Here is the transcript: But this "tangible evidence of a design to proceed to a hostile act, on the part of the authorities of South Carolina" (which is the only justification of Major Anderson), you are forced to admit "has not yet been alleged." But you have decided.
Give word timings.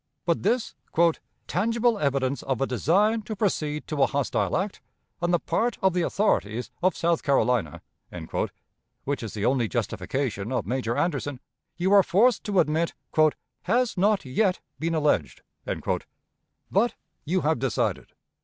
But 0.25 0.41
this 0.41 0.73
"tangible 1.45 1.99
evidence 1.99 2.41
of 2.41 2.59
a 2.59 2.65
design 2.65 3.21
to 3.21 3.35
proceed 3.35 3.85
to 3.85 4.01
a 4.01 4.07
hostile 4.07 4.57
act, 4.57 4.81
on 5.21 5.29
the 5.29 5.37
part 5.37 5.77
of 5.79 5.93
the 5.93 6.01
authorities 6.01 6.71
of 6.81 6.97
South 6.97 7.21
Carolina" 7.21 7.83
(which 9.03 9.21
is 9.21 9.35
the 9.35 9.45
only 9.45 9.67
justification 9.67 10.51
of 10.51 10.65
Major 10.65 10.97
Anderson), 10.97 11.39
you 11.77 11.93
are 11.93 12.01
forced 12.01 12.43
to 12.45 12.59
admit 12.59 12.95
"has 13.65 13.95
not 13.95 14.25
yet 14.25 14.59
been 14.79 14.95
alleged." 14.95 15.43
But 15.67 16.95
you 17.23 17.41
have 17.41 17.59
decided. 17.59 18.11